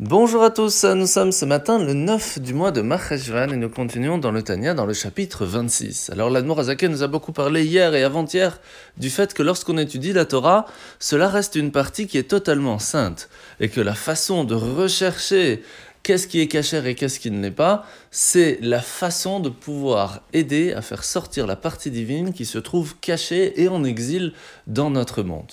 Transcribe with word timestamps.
Bonjour 0.00 0.42
à 0.42 0.50
tous, 0.50 0.82
nous 0.82 1.06
sommes 1.06 1.30
ce 1.30 1.44
matin 1.44 1.78
le 1.78 1.94
9 1.94 2.40
du 2.40 2.52
mois 2.52 2.72
de 2.72 2.80
Maheshvan 2.80 3.52
et 3.52 3.56
nous 3.56 3.68
continuons 3.68 4.18
dans 4.18 4.32
le 4.32 4.42
Tania 4.42 4.74
dans 4.74 4.86
le 4.86 4.92
chapitre 4.92 5.46
26. 5.46 6.10
Alors 6.10 6.30
l'Admor 6.30 6.58
Azaké 6.58 6.88
nous 6.88 7.04
a 7.04 7.06
beaucoup 7.06 7.30
parlé 7.30 7.64
hier 7.64 7.94
et 7.94 8.02
avant-hier 8.02 8.60
du 8.96 9.08
fait 9.08 9.32
que 9.34 9.44
lorsqu'on 9.44 9.78
étudie 9.78 10.12
la 10.12 10.24
Torah, 10.24 10.66
cela 10.98 11.28
reste 11.28 11.54
une 11.54 11.70
partie 11.70 12.08
qui 12.08 12.18
est 12.18 12.28
totalement 12.28 12.80
sainte 12.80 13.28
et 13.60 13.68
que 13.68 13.80
la 13.80 13.94
façon 13.94 14.42
de 14.42 14.56
rechercher 14.56 15.62
qu'est-ce 16.02 16.26
qui 16.26 16.40
est 16.40 16.48
caché 16.48 16.82
et 16.84 16.96
qu'est-ce 16.96 17.20
qui 17.20 17.30
ne 17.30 17.40
l'est 17.40 17.52
pas, 17.52 17.86
c'est 18.10 18.58
la 18.62 18.80
façon 18.80 19.38
de 19.38 19.48
pouvoir 19.48 20.22
aider 20.32 20.72
à 20.72 20.82
faire 20.82 21.04
sortir 21.04 21.46
la 21.46 21.54
partie 21.54 21.92
divine 21.92 22.32
qui 22.32 22.46
se 22.46 22.58
trouve 22.58 22.96
cachée 23.00 23.62
et 23.62 23.68
en 23.68 23.84
exil 23.84 24.32
dans 24.66 24.90
notre 24.90 25.22
monde. 25.22 25.52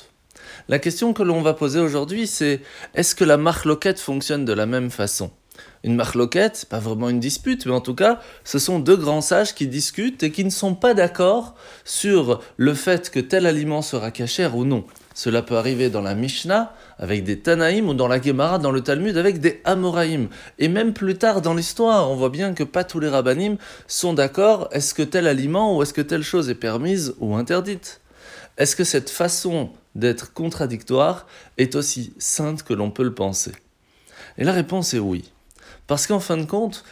La 0.70 0.80
question 0.80 1.14
que 1.14 1.24
l'on 1.24 1.42
va 1.42 1.54
poser 1.54 1.80
aujourd'hui, 1.80 2.28
c'est 2.28 2.62
est-ce 2.96 3.16
que 3.16 3.24
la 3.24 3.38
marloquette 3.38 4.00
fonctionne 4.00 4.46
de 4.46 4.54
la 4.54 4.66
même 4.66 4.92
façon? 4.92 5.32
Une 5.84 5.96
marloquette, 5.96 6.68
pas 6.70 6.80
vraiment 6.80 7.10
une 7.10 7.20
dispute, 7.20 7.66
mais 7.66 7.72
en 7.72 7.82
tout 7.82 7.96
cas, 7.96 8.20
ce 8.44 8.60
sont 8.60 8.80
deux 8.80 8.96
grands 8.96 9.22
sages 9.22 9.56
qui 9.56 9.68
discutent 9.68 10.22
et 10.24 10.32
qui 10.32 10.46
ne 10.46 10.50
sont 10.50 10.76
pas 10.76 10.94
d'accord 10.94 11.56
sur 11.86 12.42
le 12.58 12.74
fait 12.74 13.10
que 13.10 13.20
tel 13.20 13.48
aliment 13.48 13.82
sera 13.82 14.12
caché 14.12 14.48
ou 14.54 14.64
non. 14.64 14.86
Cela 15.14 15.42
peut 15.42 15.58
arriver 15.58 15.90
dans 15.90 16.02
la 16.02 16.16
Mishnah 16.16 16.74
avec 16.98 17.24
des 17.24 17.40
Tanaïm 17.40 17.90
ou 17.90 17.94
dans 17.94 18.08
la 18.08 18.22
Gemara, 18.22 18.60
dans 18.60 18.72
le 18.72 18.82
Talmud 18.82 19.18
avec 19.18 19.40
des 19.40 19.60
Amoraïm. 19.66 20.30
Et 20.60 20.68
même 20.68 20.94
plus 20.94 21.18
tard 21.18 21.42
dans 21.42 21.54
l'histoire, 21.54 22.10
on 22.10 22.16
voit 22.16 22.30
bien 22.30 22.54
que 22.54 22.64
pas 22.64 22.84
tous 22.84 23.00
les 23.00 23.10
Rabbanim 23.10 23.58
sont 23.88 24.14
d'accord 24.14 24.70
est-ce 24.72 24.94
que 24.94 25.04
tel 25.04 25.28
aliment 25.28 25.76
ou 25.76 25.84
est-ce 25.84 25.94
que 25.94 26.02
telle 26.02 26.24
chose 26.24 26.50
est 26.50 26.56
permise 26.56 27.16
ou 27.20 27.36
interdite? 27.36 28.02
Est-ce 28.58 28.76
que 28.76 28.84
cette 28.84 29.10
façon 29.10 29.72
d'être 29.96 30.34
contradictoire 30.34 31.28
est 31.58 31.76
aussi 31.76 32.14
sainte 32.18 32.64
que 32.64 32.74
l'on 32.74 32.92
peut 32.92 33.04
le 33.04 33.14
penser. 33.14 33.52
Et 34.38 34.44
la 34.44 34.54
réponse 34.54 34.94
est 34.94 35.00
oui. 35.00 35.32
Parce 35.88 36.08
qu'en 36.08 36.20
fin 36.20 36.38
de 36.38 36.46
compte, 36.46 36.84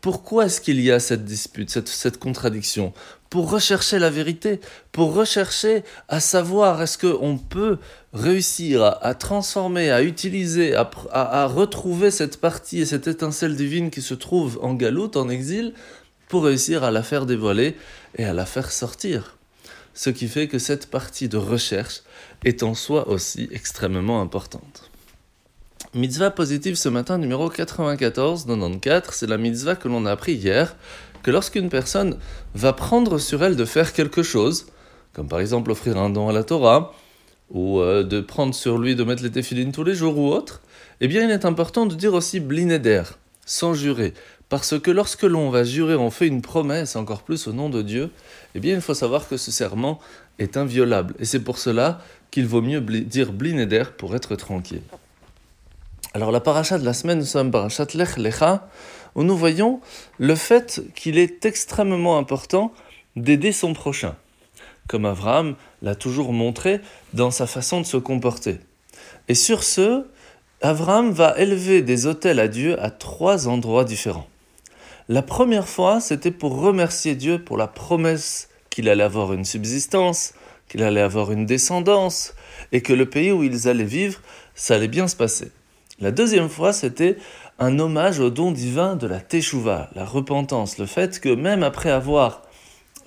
pourquoi 0.00 0.46
est-ce 0.46 0.60
qu'il 0.60 0.82
y 0.82 0.92
a 0.92 1.00
cette 1.00 1.24
dispute, 1.24 1.70
cette, 1.70 2.18
contradiction? 2.18 2.92
Pour 3.30 3.50
rechercher 3.50 3.98
la 3.98 4.10
vérité, 4.10 4.60
pour 4.92 5.14
rechercher 5.14 5.82
à 6.08 6.20
savoir 6.20 6.82
est-ce 6.82 6.98
qu'on 6.98 7.38
peut 7.38 7.78
réussir 8.12 8.84
à, 8.84 9.14
transformer, 9.14 9.90
à 9.90 10.02
utiliser, 10.02 10.74
à, 10.74 10.90
à, 11.10 11.46
retrouver 11.46 12.10
cette 12.10 12.38
partie 12.38 12.80
et 12.80 12.86
cette 12.86 13.08
étincelle 13.08 13.56
divine 13.56 13.90
qui 13.90 14.02
se 14.02 14.12
trouve 14.12 14.58
en 14.62 14.74
galoute, 14.74 15.16
en 15.16 15.30
exil, 15.30 15.72
pour 16.28 16.44
réussir 16.44 16.84
à 16.84 16.90
la 16.90 17.02
faire 17.02 17.24
dévoiler 17.24 17.74
et 18.16 18.24
à 18.24 18.34
la 18.34 18.44
faire 18.44 18.70
sortir 18.70 19.33
ce 19.94 20.10
qui 20.10 20.28
fait 20.28 20.48
que 20.48 20.58
cette 20.58 20.90
partie 20.90 21.28
de 21.28 21.36
recherche 21.36 22.02
est 22.44 22.62
en 22.62 22.74
soi 22.74 23.08
aussi 23.08 23.48
extrêmement 23.52 24.20
importante. 24.20 24.90
Mitzvah 25.94 26.32
positive 26.32 26.74
ce 26.74 26.88
matin 26.88 27.18
numéro 27.18 27.48
94, 27.48 28.46
94, 28.46 29.14
c'est 29.14 29.28
la 29.28 29.38
mitzvah 29.38 29.76
que 29.76 29.86
l'on 29.86 30.06
a 30.06 30.10
appris 30.10 30.32
hier, 30.32 30.76
que 31.22 31.30
lorsqu'une 31.30 31.68
personne 31.68 32.18
va 32.54 32.72
prendre 32.72 33.18
sur 33.18 33.44
elle 33.44 33.54
de 33.54 33.64
faire 33.64 33.92
quelque 33.92 34.24
chose, 34.24 34.66
comme 35.12 35.28
par 35.28 35.38
exemple 35.38 35.70
offrir 35.70 35.96
un 35.96 36.10
don 36.10 36.28
à 36.28 36.32
la 36.32 36.42
Torah, 36.42 36.92
ou 37.50 37.78
euh, 37.78 38.02
de 38.02 38.20
prendre 38.20 38.54
sur 38.54 38.78
lui 38.78 38.96
de 38.96 39.04
mettre 39.04 39.22
les 39.22 39.30
téphilines 39.30 39.70
tous 39.70 39.84
les 39.84 39.94
jours 39.94 40.18
ou 40.18 40.28
autre, 40.28 40.62
eh 41.00 41.06
bien 41.06 41.22
il 41.22 41.30
est 41.30 41.44
important 41.44 41.86
de 41.86 41.94
dire 41.94 42.14
aussi 42.14 42.40
blinéder, 42.40 43.04
sans 43.46 43.74
jurer, 43.74 44.14
parce 44.48 44.78
que 44.78 44.90
lorsque 44.90 45.22
l'on 45.22 45.50
va 45.50 45.64
jurer, 45.64 45.96
on 45.96 46.10
fait 46.10 46.26
une 46.26 46.42
promesse, 46.42 46.96
encore 46.96 47.22
plus 47.22 47.46
au 47.48 47.52
nom 47.52 47.68
de 47.68 47.82
Dieu, 47.82 48.10
eh 48.54 48.60
bien 48.60 48.74
il 48.74 48.80
faut 48.80 48.94
savoir 48.94 49.26
que 49.26 49.36
ce 49.36 49.50
serment 49.50 49.98
est 50.38 50.56
inviolable. 50.56 51.14
Et 51.18 51.24
c'est 51.24 51.40
pour 51.40 51.58
cela 51.58 52.00
qu'il 52.30 52.46
vaut 52.46 52.62
mieux 52.62 52.80
dire 52.80 53.32
blinéder 53.32 53.84
pour 53.96 54.14
être 54.14 54.36
tranquille. 54.36 54.82
Alors 56.12 56.30
la 56.30 56.40
paracha 56.40 56.78
de 56.78 56.84
la 56.84 56.94
semaine, 56.94 57.18
nous 57.18 57.24
sommes 57.24 57.50
parachat 57.50 57.86
Lech 57.94 58.16
Lecha, 58.16 58.68
où 59.14 59.24
nous 59.24 59.36
voyons 59.36 59.80
le 60.18 60.34
fait 60.34 60.82
qu'il 60.94 61.18
est 61.18 61.44
extrêmement 61.44 62.18
important 62.18 62.72
d'aider 63.16 63.52
son 63.52 63.72
prochain, 63.72 64.14
comme 64.88 65.04
Abraham 65.04 65.56
l'a 65.82 65.94
toujours 65.94 66.32
montré 66.32 66.80
dans 67.12 67.30
sa 67.30 67.46
façon 67.46 67.80
de 67.80 67.86
se 67.86 67.96
comporter. 67.96 68.60
Et 69.28 69.34
sur 69.34 69.62
ce, 69.62 70.06
Abraham 70.62 71.10
va 71.10 71.34
élever 71.38 71.82
des 71.82 72.06
autels 72.06 72.40
à 72.40 72.48
Dieu 72.48 72.80
à 72.82 72.90
trois 72.90 73.48
endroits 73.48 73.84
différents. 73.84 74.28
La 75.08 75.20
première 75.20 75.68
fois, 75.68 76.00
c'était 76.00 76.30
pour 76.30 76.58
remercier 76.58 77.14
Dieu 77.14 77.42
pour 77.42 77.58
la 77.58 77.66
promesse 77.66 78.48
qu'il 78.70 78.88
allait 78.88 79.04
avoir 79.04 79.32
une 79.34 79.44
subsistance, 79.44 80.32
qu'il 80.68 80.82
allait 80.82 81.02
avoir 81.02 81.30
une 81.32 81.44
descendance, 81.44 82.34
et 82.72 82.80
que 82.80 82.92
le 82.92 83.08
pays 83.08 83.30
où 83.30 83.42
ils 83.42 83.68
allaient 83.68 83.84
vivre, 83.84 84.20
ça 84.54 84.76
allait 84.76 84.88
bien 84.88 85.06
se 85.06 85.16
passer. 85.16 85.52
La 86.00 86.10
deuxième 86.10 86.48
fois, 86.48 86.72
c'était 86.72 87.18
un 87.58 87.78
hommage 87.78 88.18
au 88.18 88.30
don 88.30 88.50
divin 88.50 88.96
de 88.96 89.06
la 89.06 89.20
Teshuvah, 89.20 89.90
la 89.94 90.04
repentance, 90.04 90.78
le 90.78 90.86
fait 90.86 91.20
que 91.20 91.28
même 91.28 91.62
après 91.62 91.90
avoir 91.90 92.42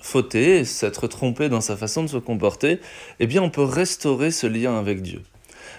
fauté, 0.00 0.64
s'être 0.64 1.06
trompé 1.08 1.48
dans 1.48 1.60
sa 1.60 1.76
façon 1.76 2.02
de 2.02 2.08
se 2.08 2.16
comporter, 2.16 2.80
eh 3.18 3.26
bien 3.26 3.42
on 3.42 3.50
peut 3.50 3.64
restaurer 3.64 4.30
ce 4.30 4.46
lien 4.46 4.78
avec 4.78 5.02
Dieu. 5.02 5.22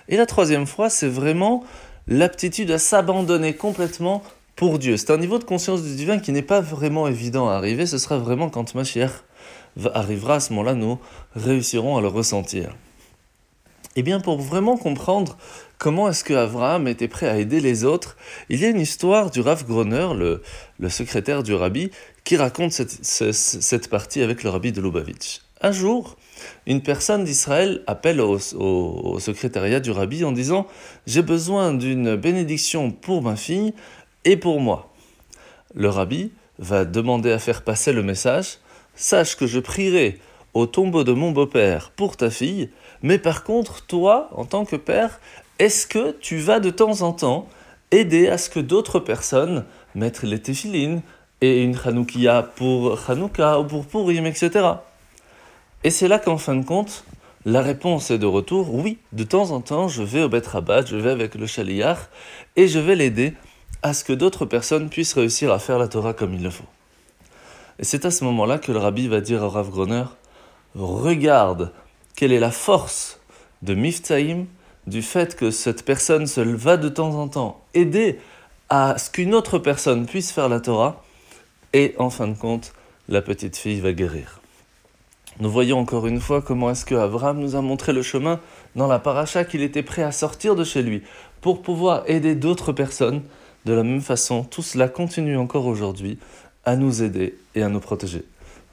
Et 0.09 0.17
la 0.17 0.25
troisième 0.25 0.67
fois, 0.67 0.89
c'est 0.89 1.07
vraiment 1.07 1.63
l'aptitude 2.07 2.71
à 2.71 2.79
s'abandonner 2.79 3.53
complètement 3.53 4.23
pour 4.55 4.79
Dieu. 4.79 4.97
C'est 4.97 5.11
un 5.11 5.17
niveau 5.17 5.39
de 5.39 5.45
conscience 5.45 5.83
du 5.83 5.95
divin 5.95 6.19
qui 6.19 6.33
n'est 6.33 6.41
pas 6.41 6.59
vraiment 6.59 7.07
évident 7.07 7.47
à 7.47 7.53
arriver. 7.53 7.85
Ce 7.85 7.97
sera 7.97 8.17
vraiment 8.17 8.49
quand 8.49 8.75
Mashiach 8.75 9.11
arrivera 9.93 10.35
à 10.35 10.39
ce 10.39 10.51
moment-là, 10.51 10.73
nous 10.73 10.99
réussirons 11.35 11.95
à 11.95 12.01
le 12.01 12.07
ressentir. 12.07 12.75
Eh 13.95 14.03
bien, 14.03 14.19
pour 14.19 14.39
vraiment 14.39 14.77
comprendre 14.77 15.37
comment 15.77 16.09
est-ce 16.09 16.23
que 16.23 16.33
Abraham 16.33 16.87
était 16.87 17.07
prêt 17.07 17.27
à 17.27 17.37
aider 17.37 17.59
les 17.59 17.85
autres, 17.85 18.17
il 18.49 18.59
y 18.59 18.65
a 18.65 18.69
une 18.69 18.79
histoire 18.79 19.31
du 19.31 19.41
Rav 19.41 19.65
Groner, 19.65 20.09
le, 20.15 20.41
le 20.79 20.89
secrétaire 20.89 21.43
du 21.43 21.53
rabbi, 21.53 21.91
qui 22.23 22.35
raconte 22.35 22.71
cette, 22.71 23.03
cette, 23.03 23.89
partie 23.89 24.21
avec 24.21 24.43
le 24.43 24.49
rabbi 24.49 24.71
de 24.71 24.81
Lubavitch. 24.81 25.41
Un 25.61 25.71
jour, 25.71 26.17
une 26.65 26.81
personne 26.81 27.23
d'Israël 27.23 27.81
appelle 27.87 28.21
au, 28.21 28.39
secrétariat 29.19 29.79
du 29.79 29.91
rabbi 29.91 30.23
en 30.23 30.31
disant 30.31 30.67
J'ai 31.07 31.21
besoin 31.21 31.73
d'une 31.73 32.15
bénédiction 32.15 32.91
pour 32.91 33.21
ma 33.21 33.35
fille, 33.35 33.73
et 34.25 34.37
pour 34.37 34.59
moi. 34.59 34.91
Le 35.73 35.89
rabbi 35.89 36.31
va 36.57 36.85
demander 36.85 37.31
à 37.31 37.39
faire 37.39 37.63
passer 37.63 37.93
le 37.93 38.03
message 38.03 38.57
Sache 38.95 39.37
que 39.37 39.47
je 39.47 39.59
prierai 39.59 40.19
au 40.53 40.65
tombeau 40.65 41.03
de 41.03 41.13
mon 41.13 41.31
beau-père 41.31 41.91
pour 41.95 42.17
ta 42.17 42.29
fille, 42.29 42.69
mais 43.01 43.17
par 43.17 43.43
contre, 43.43 43.85
toi, 43.85 44.29
en 44.33 44.45
tant 44.45 44.65
que 44.65 44.75
père, 44.75 45.19
est-ce 45.57 45.87
que 45.87 46.11
tu 46.19 46.37
vas 46.37 46.59
de 46.59 46.69
temps 46.69 47.01
en 47.01 47.13
temps 47.13 47.47
aider 47.91 48.27
à 48.27 48.37
ce 48.37 48.49
que 48.49 48.59
d'autres 48.59 48.99
personnes 48.99 49.65
mettent 49.95 50.23
les 50.23 50.39
téphilines 50.39 51.01
et 51.41 51.63
une 51.63 51.77
Hanoukia 51.83 52.43
pour 52.43 52.99
Hanouka 53.09 53.59
ou 53.59 53.63
pour 53.63 53.85
Purim, 53.85 54.25
etc. 54.25 54.65
Et 55.83 55.91
c'est 55.91 56.07
là 56.07 56.19
qu'en 56.19 56.37
fin 56.37 56.55
de 56.55 56.65
compte, 56.65 57.05
la 57.45 57.61
réponse 57.61 58.11
est 58.11 58.17
de 58.17 58.25
retour 58.25 58.73
oui, 58.73 58.97
de 59.13 59.23
temps 59.23 59.51
en 59.51 59.61
temps, 59.61 59.87
je 59.87 60.03
vais 60.03 60.23
au 60.23 60.29
Bet 60.29 60.45
Rabat, 60.45 60.85
je 60.85 60.97
vais 60.97 61.11
avec 61.11 61.35
le 61.35 61.47
Chaliar 61.47 62.09
et 62.57 62.67
je 62.67 62.79
vais 62.79 62.95
l'aider 62.95 63.33
à 63.81 63.93
ce 63.93 64.03
que 64.03 64.11
d'autres 64.11 64.45
personnes 64.45 64.89
puissent 64.89 65.13
réussir 65.13 65.53
à 65.53 65.59
faire 65.59 65.79
la 65.79 65.87
Torah 65.87 66.13
comme 66.13 66.33
il 66.33 66.43
le 66.43 66.49
faut. 66.49 66.65
Et 67.79 67.85
c'est 67.85 68.03
à 68.03 68.11
ce 68.11 68.25
moment-là 68.25 68.57
que 68.57 68.73
le 68.73 68.77
rabbi 68.77 69.07
va 69.07 69.21
dire 69.21 69.41
au 69.41 69.49
Rav 69.49 69.69
Groner 69.69 70.03
Regarde 70.75 71.71
quelle 72.15 72.33
est 72.33 72.39
la 72.39 72.51
force 72.51 73.21
de 73.61 73.73
Miftaïm, 73.73 74.47
du 74.85 75.01
fait 75.01 75.37
que 75.37 75.49
cette 75.49 75.85
personne 75.85 76.27
se 76.27 76.41
va 76.41 76.75
de 76.75 76.89
temps 76.89 77.15
en 77.15 77.29
temps 77.29 77.63
aider 77.73 78.19
à 78.67 78.97
ce 78.97 79.09
qu'une 79.09 79.33
autre 79.33 79.59
personne 79.59 80.05
puisse 80.05 80.31
faire 80.31 80.49
la 80.49 80.59
Torah, 80.59 81.03
et 81.71 81.95
en 81.97 82.09
fin 82.09 82.27
de 82.27 82.37
compte, 82.37 82.73
la 83.07 83.21
petite 83.21 83.55
fille 83.55 83.79
va 83.79 83.93
guérir. 83.93 84.41
Nous 85.39 85.49
voyons 85.49 85.79
encore 85.79 86.05
une 86.05 86.19
fois 86.19 86.41
comment 86.41 86.69
est-ce 86.69 86.83
que 86.83 86.95
Abraham 86.95 87.39
nous 87.39 87.55
a 87.55 87.61
montré 87.61 87.93
le 87.93 88.01
chemin 88.01 88.41
dans 88.75 88.87
la 88.87 88.99
paracha 88.99 89.45
qu'il 89.45 89.61
était 89.61 89.83
prêt 89.83 90.03
à 90.03 90.11
sortir 90.11 90.53
de 90.53 90.65
chez 90.65 90.81
lui 90.81 91.01
pour 91.39 91.61
pouvoir 91.61 92.03
aider 92.07 92.35
d'autres 92.35 92.73
personnes 92.73 93.21
de 93.65 93.71
la 93.73 93.83
même 93.83 94.01
façon, 94.01 94.43
tout 94.43 94.61
cela 94.61 94.89
continue 94.89 95.37
encore 95.37 95.65
aujourd'hui 95.65 96.17
à 96.65 96.75
nous 96.75 97.03
aider 97.03 97.37
et 97.55 97.63
à 97.63 97.69
nous 97.69 97.79
protéger. 97.79 98.23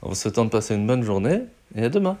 En 0.01 0.09
vous 0.09 0.15
souhaitant 0.15 0.43
de 0.43 0.49
passer 0.49 0.75
une 0.75 0.85
bonne 0.85 1.03
journée 1.03 1.41
et 1.75 1.83
à 1.83 1.89
demain. 1.89 2.17